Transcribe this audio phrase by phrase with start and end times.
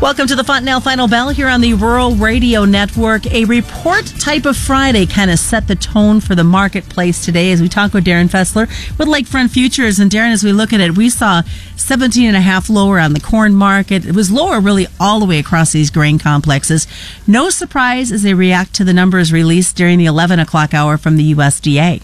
[0.00, 3.26] Welcome to the Fontanelle Final Bell here on the Rural Radio Network.
[3.26, 7.60] A report type of Friday kind of set the tone for the marketplace today as
[7.60, 8.66] we talk with Darin Fessler
[8.98, 9.98] with Lakefront Futures.
[9.98, 11.42] And Darin, as we look at it, we saw
[11.76, 14.06] 17 and a half lower on the corn market.
[14.06, 16.86] It was lower really all the way across these grain complexes.
[17.26, 21.18] No surprise as they react to the numbers released during the 11 o'clock hour from
[21.18, 22.00] the USDA.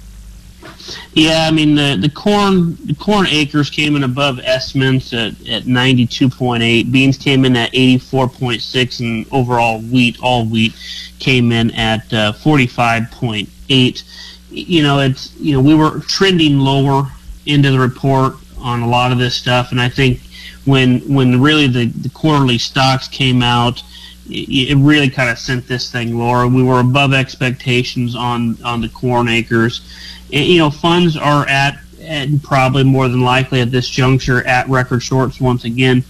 [1.14, 5.66] Yeah, I mean the the corn the corn acres came in above estimates at, at
[5.66, 6.92] ninety two point eight.
[6.92, 10.74] Beans came in at eighty four point six, and overall wheat, all wheat,
[11.18, 14.04] came in at uh, forty five point eight.
[14.50, 17.10] You know, it's you know we were trending lower
[17.46, 20.20] into the report on a lot of this stuff, and I think
[20.64, 23.82] when when really the, the quarterly stocks came out,
[24.28, 26.46] it, it really kind of sent this thing lower.
[26.46, 29.80] We were above expectations on on the corn acres
[30.28, 35.02] you know, funds are at, and probably more than likely at this juncture at record
[35.02, 36.05] shorts once again.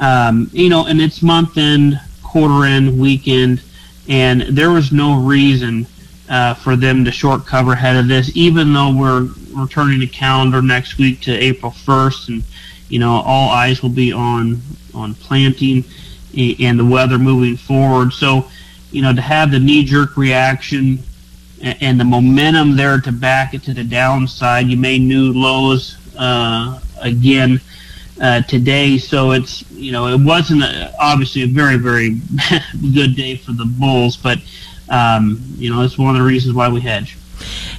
[0.00, 3.62] Um, you know, and it's month end, quarter end, weekend,
[4.08, 5.86] and there was no reason
[6.28, 10.62] uh, for them to short cover ahead of this, even though we're returning the calendar
[10.62, 12.42] next week to April 1st, and
[12.88, 14.60] you know, all eyes will be on
[14.94, 15.84] on planting
[16.36, 18.12] and the weather moving forward.
[18.12, 18.48] So,
[18.90, 20.98] you know, to have the knee jerk reaction
[21.62, 24.66] and the momentum there to back it to the downside.
[24.66, 27.60] You made new lows uh, again
[28.20, 32.20] uh, today, so it's you know it wasn't a, obviously a very very
[32.94, 34.38] good day for the bulls, but
[34.88, 37.16] um, you know it's one of the reasons why we hedge.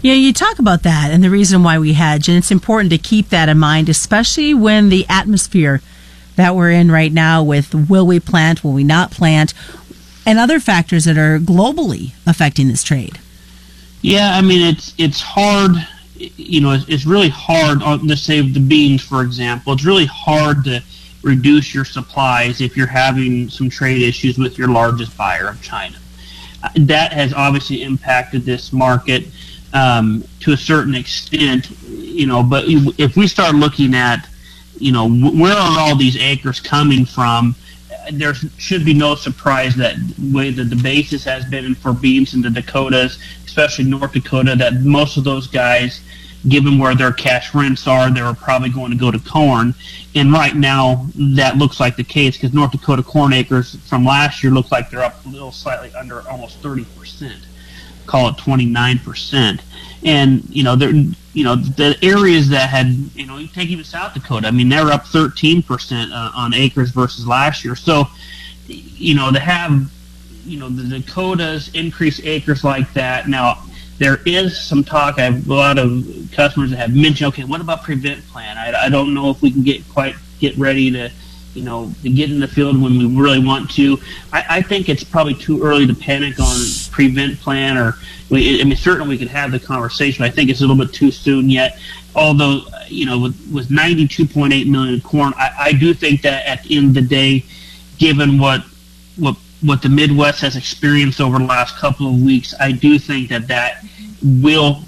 [0.02, 2.98] Yeah, you talk about that and the reason why we hedge, and it's important to
[2.98, 5.82] keep that in mind, especially when the atmosphere
[6.38, 9.54] that we're in right now with will we plant, will we not plant,
[10.26, 13.20] and other factors that are globally affecting this trade.
[14.02, 15.72] Yeah, I mean it's it's hard.
[16.16, 17.82] You know, it's, it's really hard.
[17.82, 20.84] On, say the beans, for example, it's really hard to
[21.22, 25.98] reduce your supplies if you're having some trade issues with your largest buyer of China.
[26.64, 29.26] Uh, that has obviously impacted this market
[29.74, 31.72] um, to a certain extent.
[31.88, 34.28] You know, but if we start looking at,
[34.78, 37.56] you know, where are all these acres coming from?
[38.12, 42.42] There should be no surprise that way that the basis has been for beans in
[42.42, 46.02] the Dakotas, especially North Dakota, that most of those guys,
[46.48, 49.74] given where their cash rents are, they're probably going to go to corn.
[50.16, 54.44] And right now, that looks like the case because North Dakota corn acres from last
[54.44, 57.38] year looks like they're up a little slightly under almost 30%,
[58.06, 59.62] call it 29%.
[60.04, 60.94] And, you know, they're,
[61.40, 64.70] you know, the areas that had, you know, you take even South Dakota, I mean,
[64.70, 67.76] they're up 13% uh, on acres versus last year.
[67.76, 68.08] So,
[68.68, 69.90] you know, to have
[70.50, 73.28] you know the Dakotas increase acres like that.
[73.30, 73.64] Now
[73.98, 75.20] there is some talk.
[75.20, 78.58] I have a lot of customers that have mentioned, okay, what about prevent plan?
[78.58, 81.12] I, I don't know if we can get quite get ready to
[81.54, 83.98] you know to get in the field when we really want to.
[84.34, 86.58] I, I think it's probably too early to panic on
[87.00, 87.96] prevent plan or.
[88.30, 90.24] We, I mean, certainly we could have the conversation.
[90.24, 91.80] I think it's a little bit too soon yet.
[92.16, 96.78] Although, you know, with, with 92.8 million corn, I, I do think that at the
[96.78, 97.44] end of the day,
[97.98, 98.62] given what
[99.16, 103.30] what what the Midwest has experienced over the last couple of weeks, I do think
[103.30, 103.84] that that
[104.22, 104.84] will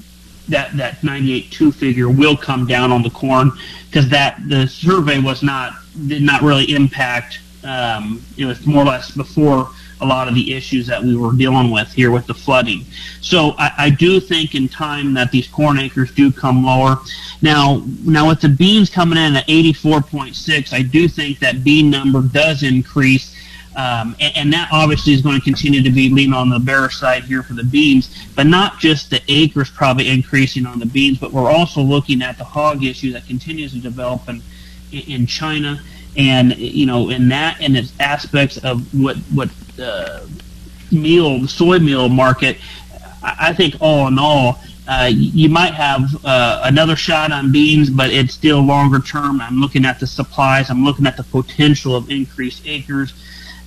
[0.50, 3.52] that that 98.2 figure will come down on the corn
[3.88, 5.74] because that the survey was not
[6.08, 7.40] did not really impact.
[7.64, 9.72] Um, it was more or less before
[10.02, 12.86] a lot of the issues that we were dealing with here with the flooding.
[13.22, 16.98] So I, I do think in time that these corn acres do come lower.
[17.42, 22.22] Now, now with the beans coming in at 84.6, I do think that bean number
[22.22, 23.32] does increase
[23.76, 26.98] um, and, and, that obviously is going to continue to be lean on the bearish
[26.98, 31.18] side here for the beans, but not just the acres probably increasing on the beans,
[31.20, 34.42] but we're also looking at the hog issue that continues to develop in,
[34.92, 35.82] in China,
[36.18, 39.50] and you know, in that and its aspects of what what
[39.82, 40.26] uh,
[40.92, 42.58] meal, the soy meal market.
[43.24, 48.10] I think all in all, uh, you might have uh, another shot on beans, but
[48.10, 49.40] it's still longer term.
[49.40, 50.70] I'm looking at the supplies.
[50.70, 53.14] I'm looking at the potential of increased acres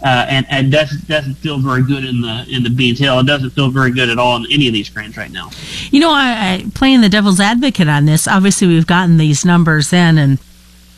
[0.04, 2.98] uh, and, and doesn't doesn't feel very good in the in the beans.
[2.98, 5.50] Hell, it doesn't feel very good at all in any of these grains right now.
[5.90, 8.28] You know, I, I playing the devil's advocate on this.
[8.28, 10.38] Obviously, we've gotten these numbers in, and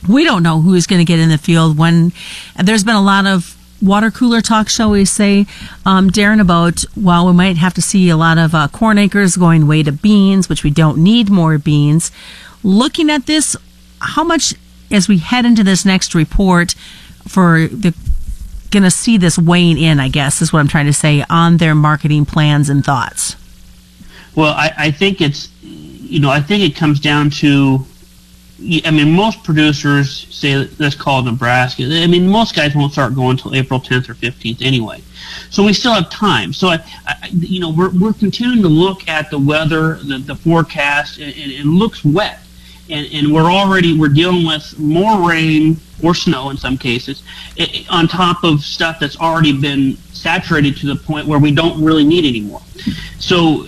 [0.08, 2.12] we don't know who is going to get in the field when.
[2.60, 5.46] There's been a lot of water cooler talk, shall we say,
[5.84, 9.36] um, Darin, about, well, we might have to see a lot of uh, corn acres
[9.36, 12.10] going way to beans, which we don't need more beans.
[12.62, 13.56] Looking at this,
[14.00, 14.54] how much,
[14.90, 16.74] as we head into this next report,
[17.26, 17.94] for the
[18.70, 20.00] going to see this weighing in?
[20.00, 23.36] I guess is what I'm trying to say on their marketing plans and thoughts.
[24.34, 27.84] Well, I, I think it's you know I think it comes down to
[28.58, 31.84] I mean, most producers say, let's call Nebraska.
[31.84, 35.02] I mean, most guys won't start going until April 10th or 15th anyway.
[35.50, 36.54] So we still have time.
[36.54, 40.34] So, I, I, you know, we're, we're continuing to look at the weather, the, the
[40.34, 42.40] forecast, and, and it looks wet.
[42.88, 47.22] And, and we're already, we're dealing with more rain or snow in some cases
[47.56, 51.82] it, on top of stuff that's already been saturated to the point where we don't
[51.82, 52.62] really need anymore.
[53.18, 53.66] So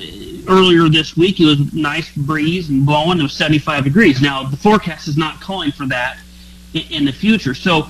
[0.49, 3.19] earlier this week, it was nice breeze and blowing.
[3.21, 4.21] It was 75 degrees.
[4.21, 6.19] Now, the forecast is not calling for that
[6.75, 7.55] in, in the future.
[7.55, 7.89] So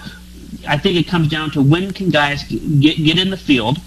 [0.66, 3.78] I think it comes down to when can guys get, get in the field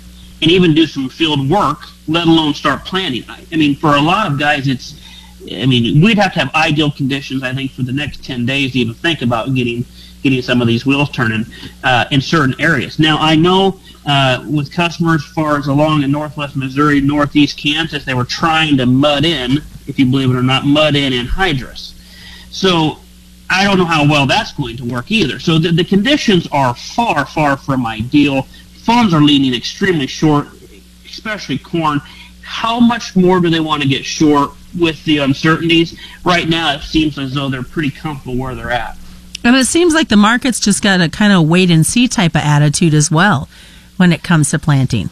[0.42, 3.24] and even do some field work, let alone start planning.
[3.30, 5.00] I, I mean, for a lot of guys, it's,
[5.52, 8.74] I mean, we'd have to have ideal conditions, I think, for the next 10 days
[8.74, 9.86] to even think about getting
[10.22, 11.46] getting some of these wheels turning
[11.84, 13.00] uh, in certain areas.
[13.00, 18.04] Now, I know uh, with customers as far as along in northwest Missouri, northeast Kansas,
[18.04, 19.58] they were trying to mud in,
[19.88, 21.94] if you believe it or not, mud in anhydrous.
[22.50, 22.98] So
[23.50, 25.40] I don't know how well that's going to work either.
[25.40, 28.44] So the, the conditions are far, far from ideal.
[28.84, 30.48] Funds are leaning extremely short,
[31.06, 32.02] especially corn.
[32.42, 35.98] How much more do they want to get short with the uncertainties?
[36.26, 38.98] Right now, it seems as though they're pretty comfortable where they're at.
[39.44, 42.36] And it seems like the market's just got a kind of wait and see type
[42.36, 43.48] of attitude as well
[44.02, 45.12] when it comes to planting.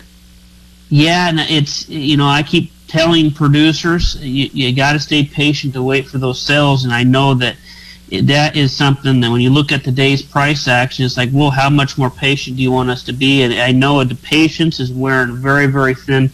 [0.89, 5.75] Yeah, and it's you know I keep telling producers you, you got to stay patient
[5.75, 7.55] to wait for those sales, and I know that
[8.23, 11.69] that is something that when you look at today's price action, it's like, well, how
[11.69, 13.43] much more patient do you want us to be?
[13.43, 16.31] And I know the patience is wearing very, very thin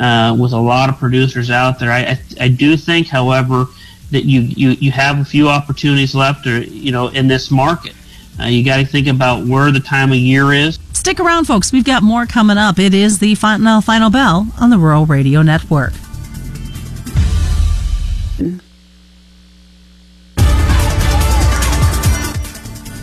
[0.00, 1.92] uh, with a lot of producers out there.
[1.92, 3.66] I, I, I do think, however,
[4.10, 7.94] that you, you, you have a few opportunities left, or you know, in this market.
[8.40, 10.80] Uh, you got to think about where the time of year is.
[11.04, 11.70] Stick around, folks.
[11.70, 12.78] We've got more coming up.
[12.78, 15.92] It is the Fontanelle uh, Final Bell on the Rural Radio Network.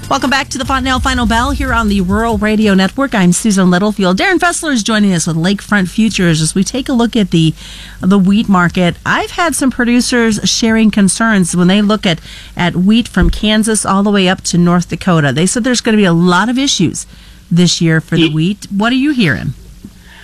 [0.10, 3.14] Welcome back to the Fontanelle uh, Final Bell here on the Rural Radio Network.
[3.14, 4.18] I'm Susan Littlefield.
[4.18, 7.54] Darin Fessler is joining us with Lakefront Futures as we take a look at the
[8.02, 8.96] the wheat market.
[9.06, 12.20] I've had some producers sharing concerns when they look at,
[12.58, 15.32] at wheat from Kansas all the way up to North Dakota.
[15.32, 17.06] They said there's going to be a lot of issues
[17.52, 18.68] this year for the wheat.
[18.72, 19.54] What are you hearing?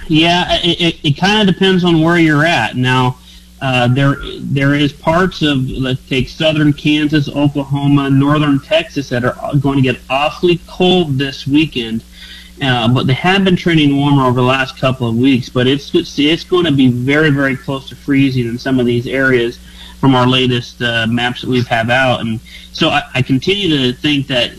[0.07, 2.75] Yeah, it, it, it kind of depends on where you're at.
[2.75, 3.17] Now,
[3.61, 9.55] uh, there, there is parts of let's take southern Kansas, Oklahoma, northern Texas that are
[9.59, 12.03] going to get awfully cold this weekend.
[12.61, 15.49] Uh, but they have been trending warmer over the last couple of weeks.
[15.49, 19.07] But it's it's going to be very very close to freezing in some of these
[19.07, 19.59] areas
[19.99, 22.21] from our latest uh, maps that we've have out.
[22.21, 22.39] And
[22.71, 24.51] so I, I continue to think that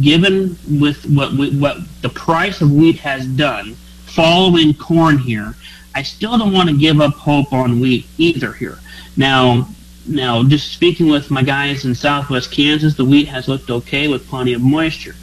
[0.00, 3.74] given with what what the price of wheat has done
[4.06, 5.54] following corn here
[5.96, 8.78] I still don't want to give up hope on wheat either here.
[9.16, 9.66] Now,
[10.06, 14.28] now, just speaking with my guys in Southwest Kansas, the wheat has looked okay with
[14.28, 15.14] plenty of moisture.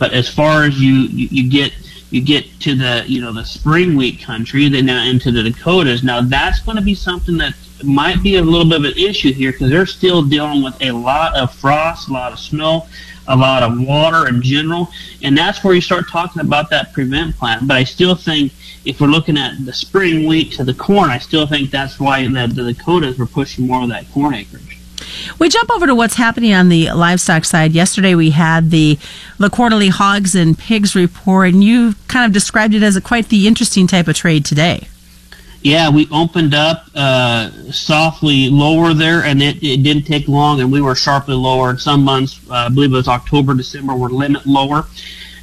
[0.00, 1.72] But as far as you, you, you get
[2.10, 6.02] you get to the you know the spring wheat country, then now into the Dakotas.
[6.02, 9.32] Now that's going to be something that might be a little bit of an issue
[9.32, 12.88] here because they're still dealing with a lot of frost, a lot of snow,
[13.28, 14.90] a lot of water in general,
[15.22, 17.66] and that's where you start talking about that prevent plan.
[17.66, 18.52] But I still think
[18.84, 22.26] if we're looking at the spring wheat to the corn, I still think that's why
[22.26, 24.78] the, the Dakotas were pushing more of that corn acreage.
[25.38, 27.72] We jump over to what's happening on the livestock side.
[27.72, 28.98] Yesterday we had the
[29.38, 33.28] the quarterly hogs and pigs report, and you kind of described it as a quite
[33.28, 34.88] the interesting type of trade today.
[35.66, 40.70] Yeah, we opened up uh, softly lower there, and it, it didn't take long, and
[40.70, 41.76] we were sharply lower.
[41.76, 44.86] Some months, uh, I believe it was October, December, were limit lower.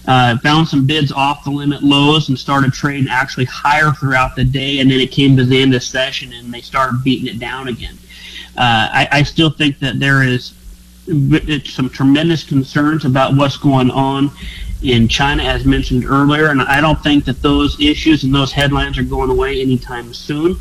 [0.08, 4.46] Uh, found some bids off the limit lows and started trading actually higher throughout the
[4.46, 7.38] day, and then it came to the end of session and they started beating it
[7.38, 7.98] down again.
[8.56, 10.54] Uh, I, I still think that there is
[11.66, 14.32] some tremendous concerns about what's going on
[14.84, 18.98] in China, as mentioned earlier, and I don't think that those issues and those headlines
[18.98, 20.58] are going away anytime soon.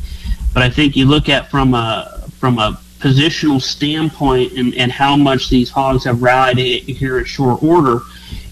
[0.54, 5.16] But I think you look at from a from a positional standpoint and, and how
[5.16, 8.02] much these hogs have rallied here in short order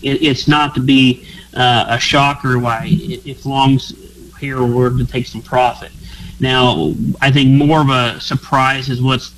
[0.03, 3.95] it, it's not to be uh, a shocker why if Long's
[4.39, 5.93] here were to take some profit.
[6.41, 9.35] Now, I think more of a surprise is what's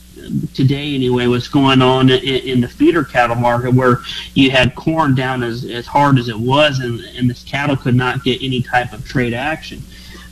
[0.55, 4.01] today anyway what's going on in, in, the feeder cattle market where
[4.35, 7.95] you had corn down as, as hard as it was and, and this cattle could
[7.95, 9.83] not get any type of trade action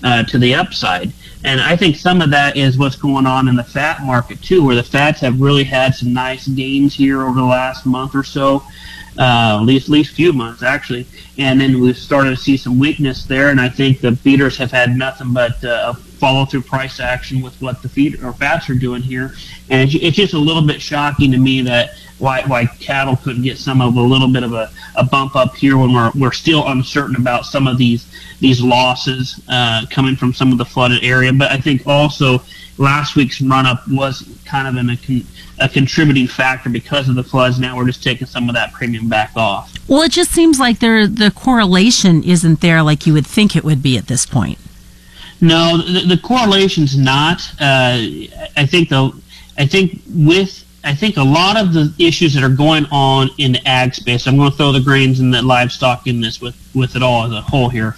[0.03, 1.13] uh, to the upside.
[1.45, 4.65] And I think some of that is what's going on in the fat market too,
[4.65, 8.23] where the fats have really had some nice gains here over the last month or
[8.23, 8.63] so.
[9.19, 11.07] uh, at least least few months actually,
[11.39, 14.71] and then we've started to see some weakness there, and I think the feeders have
[14.71, 18.75] had nothing but uh, follow through price action with what the feed or fats are
[18.75, 19.35] doing here,
[19.71, 23.57] and it's, just a little bit shocking to me that why why cattle couldn't get
[23.57, 26.69] some of a little bit of a, a bump up here when we're we're still
[26.69, 28.07] uncertain about some of these
[28.41, 32.43] these losses uh, coming from some of the flooded area, but I think also
[32.79, 35.27] last week's run up was kind of a, con-
[35.59, 37.61] a contributing factor because of the floods.
[37.61, 39.73] Now we're just taking some of that premium back off.
[39.87, 43.65] Well, it just seems like there the correlation isn't there like you would think it
[43.65, 44.59] would be at this point.
[45.41, 47.41] No, the, the correlation's not.
[47.61, 47.97] Uh,
[48.57, 49.13] I think the
[49.57, 53.53] I think with I think a lot of the issues that are going on in
[53.53, 56.57] the ag space, I'm going to throw the grains and the livestock in this with,
[56.75, 57.97] with it all as a whole here.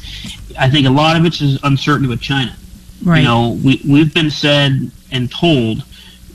[0.59, 2.57] I think a lot of it is uncertainty with China.
[3.05, 3.19] Right.
[3.19, 5.85] You know, we, we've been said and told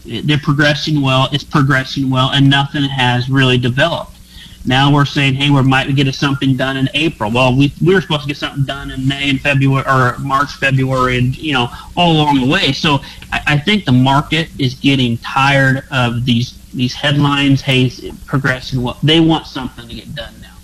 [0.06, 4.17] they're progressing well, it's progressing well, and nothing has really developed.
[4.66, 7.32] Now we're saying, hey, we might get something done in April.
[7.32, 10.52] Well, we, we were supposed to get something done in May and February, or March,
[10.54, 12.74] February, and, you know, all along the way.
[12.74, 13.00] So
[13.32, 17.90] I, I think the market is getting tired of these these headlines, hey,
[18.26, 18.98] progressing well.
[19.02, 20.56] They want something to get done now.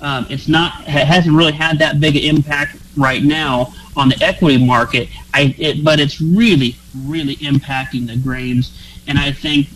[0.00, 4.22] Um, it's not, it hasn't really had that big an impact right now on the
[4.22, 8.76] equity market, I, it, but it's really, really impacting the grains.
[9.06, 9.68] And I think,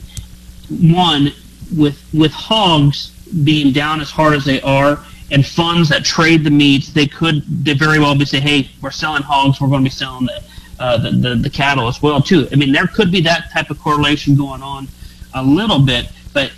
[0.69, 1.33] one,
[1.75, 3.12] with with hogs
[3.45, 4.99] being down as hard as they are,
[5.31, 8.91] and funds that trade the meats, they could they very well be say, hey, we're
[8.91, 10.43] selling hogs, we're going to be selling the,
[10.79, 12.47] uh, the, the the cattle as well too.
[12.53, 14.89] I mean, there could be that type of correlation going on
[15.35, 16.53] a little bit, but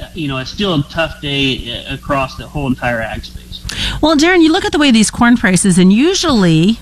[0.00, 3.64] uh, you know, it's still a tough day uh, across the whole entire ag space.
[4.00, 6.78] Well, Darin, you look at the way these corn prices, and usually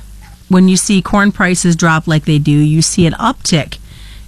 [0.49, 3.79] when you see corn prices drop like they do, you see an uptick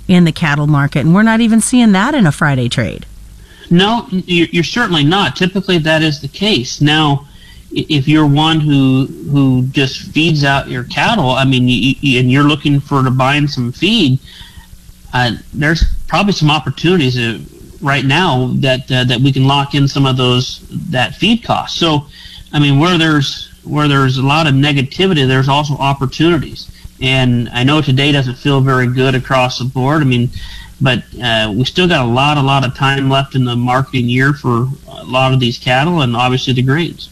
[0.08, 3.06] in the cattle market, and we're not even seeing that in a Friday trade.
[3.74, 5.34] No, you're certainly not.
[5.34, 6.80] Typically, that is the case.
[6.80, 7.26] Now,
[7.72, 12.30] if you're one who who just feeds out your cattle, I mean, you, you, and
[12.30, 14.20] you're looking for to buying some feed,
[15.12, 17.40] uh, there's probably some opportunities uh,
[17.80, 21.76] right now that uh, that we can lock in some of those that feed costs.
[21.76, 22.06] So,
[22.52, 26.70] I mean, where there's where there's a lot of negativity, there's also opportunities.
[27.00, 30.00] And I know today doesn't feel very good across the board.
[30.00, 30.30] I mean,
[30.84, 34.08] but uh, we still got a lot, a lot of time left in the marketing
[34.08, 37.10] year for a lot of these cattle and obviously the grains.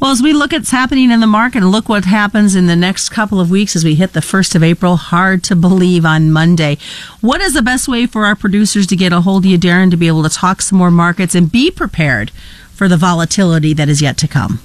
[0.00, 2.66] Well, as we look at what's happening in the market and look what happens in
[2.66, 6.06] the next couple of weeks as we hit the 1st of April, hard to believe
[6.06, 6.78] on Monday.
[7.20, 9.90] What is the best way for our producers to get a hold of you, Darin,
[9.90, 12.30] to be able to talk some more markets and be prepared
[12.72, 14.60] for the volatility that is yet to come?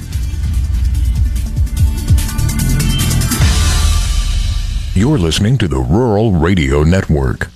[4.94, 7.50] You're listening to the Rural Radio Network.